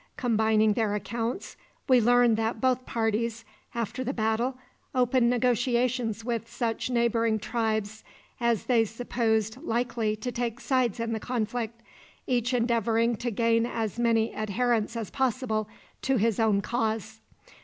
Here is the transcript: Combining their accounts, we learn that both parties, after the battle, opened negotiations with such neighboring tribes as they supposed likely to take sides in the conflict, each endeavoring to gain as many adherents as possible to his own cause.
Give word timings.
Combining 0.17 0.73
their 0.73 0.95
accounts, 0.95 1.55
we 1.87 2.01
learn 2.01 2.33
that 2.33 2.59
both 2.59 2.87
parties, 2.87 3.45
after 3.75 4.03
the 4.03 4.15
battle, 4.15 4.57
opened 4.95 5.29
negotiations 5.29 6.25
with 6.25 6.51
such 6.51 6.89
neighboring 6.89 7.37
tribes 7.37 8.03
as 8.39 8.63
they 8.63 8.83
supposed 8.83 9.57
likely 9.61 10.15
to 10.15 10.31
take 10.31 10.59
sides 10.59 10.99
in 10.99 11.13
the 11.13 11.19
conflict, 11.19 11.83
each 12.25 12.51
endeavoring 12.51 13.15
to 13.17 13.29
gain 13.29 13.67
as 13.67 13.99
many 13.99 14.33
adherents 14.35 14.95
as 14.97 15.11
possible 15.11 15.69
to 16.01 16.17
his 16.17 16.39
own 16.39 16.61
cause. 16.61 17.19